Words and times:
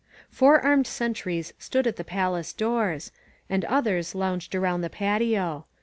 Four 0.31 0.59
armed 0.61 0.87
sentries 0.87 1.53
stood 1.59 1.85
at 1.85 1.95
the 1.95 2.03
palace 2.03 2.53
doors, 2.53 3.11
and 3.51 3.63
others 3.65 4.15
lounged 4.15 4.55
around 4.55 4.81
the 4.81 4.89
patio. 4.89 5.67